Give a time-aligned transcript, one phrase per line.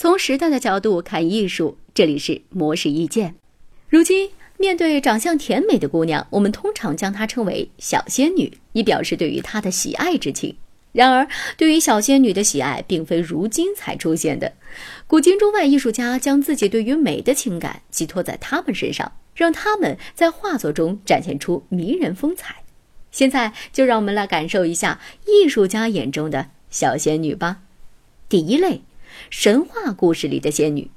[0.00, 3.34] 从时代的角度看艺术，这里是模式意见。
[3.88, 10.54] 如今，面对长相甜美的姑娘，我们通常将她称为小仙女，以表示对于她的喜爱之情。
[10.92, 11.26] 然而，
[11.56, 14.52] 对于小仙女的喜爱，并非如今才出现的。
[15.08, 22.62] 古今中外艺术家将自己对于美的情感寄托在她们身上，让她们在画作中展现出迷人风采。
[23.10, 27.62] 现在，就让我们来感受一下艺术家眼中的小仙女吧。
[28.28, 28.82] 第一类，
[29.30, 30.90] 神话故事里的仙女。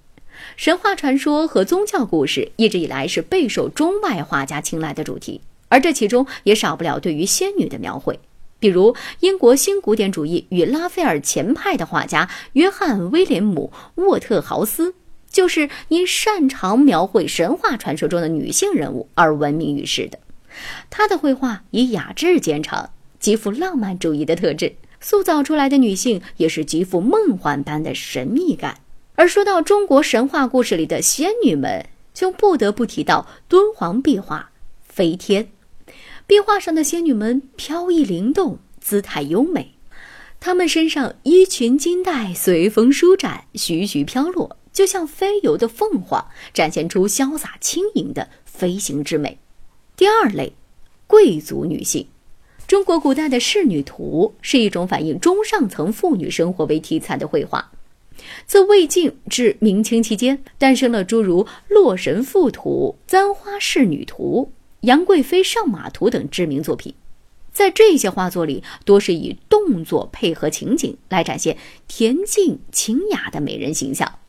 [0.55, 8.19] 神话传说和宗教故事一直以来是备受中外画家青睐的主题，而这其中也少不了对于仙女的描绘。
[8.59, 13.71] 比如，英国新古典主义与拉斐尔前派的画家约翰·威廉姆·
[14.03, 14.93] 沃特豪斯，
[15.31, 20.19] 就是因擅长描绘神话传说中的女性人物而闻名于世的。
[20.89, 28.79] 他的绘画以雅致见长，极富浪漫主义的特质，塑造出来的女性也是极富梦幻般的神秘感。
[29.15, 34.51] 而说到中国神话故事里的仙女们，就不得不提到敦煌壁画
[34.93, 35.45] 《飞天》。
[36.25, 39.73] 壁画上的仙女们飘逸灵动，姿态优美，
[40.39, 49.37] 她们身上衣裙金带随风舒展，徐徐飘落，就像飞游的凤凰，展现出潇洒轻盈的飞行之美。
[49.97, 50.53] 第二类，
[51.05, 52.07] 贵族女性。
[52.71, 57.69] 中国古代的仕女图是一种反映中上层妇女生活为题材的绘画。
[58.45, 64.53] 自魏晋至明清期间，诞生了诸如《洛神赋图》《簪花仕女图》
[64.87, 66.93] 《杨贵妃上马图》等知名作品。
[67.51, 71.57] 在这些画作里，多是以动作配合情景来展现
[71.89, 74.19] 恬静清雅的美人形象。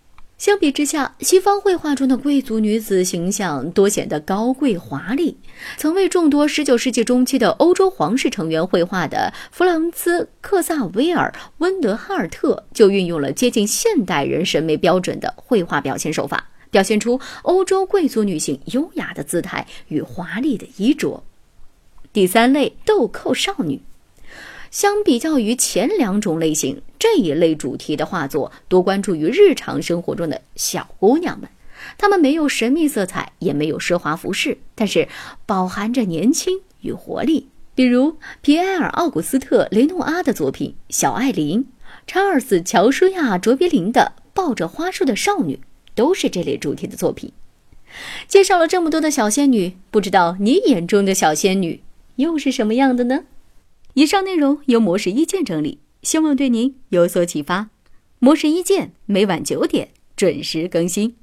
[0.43, 5.37] 相比之下，西方绘画中的贵族女子形象多显得高贵华丽。
[5.77, 21.23] 曾为众多19世纪中期的欧洲皇室成员绘画的弗朗兹·克萨维尔·温德哈尔特就运用了接近现代人审美标准的绘画表现手法，表现出欧洲贵族女性优雅的姿态与华丽的衣着。
[22.13, 23.81] 第三类，豆蔻少女。
[24.73, 31.51] 相比较于前两种类型，这一类主题的画作多关注于日常生活中的小姑娘们。
[31.99, 35.09] 她们没有神秘色彩，也没有奢华服饰，但是
[35.45, 37.49] 饱含着年轻与活力。
[37.75, 41.65] 比如皮埃尔·奥古斯特·雷诺阿的作品《小艾琳》，
[42.07, 45.57] 查尔斯·乔舒亚·卓别林的《抱着花束的少女》，
[45.97, 47.33] 都是这类主题的作品。
[48.29, 51.83] 介绍了这么多的小仙女，不知道你眼中的小仙女
[52.15, 53.25] 又是什么样的呢？
[53.95, 57.71] 以上内容由模式一见整理，希望对您有所启发。
[58.19, 61.17] 模式一见每晚九点准时更新。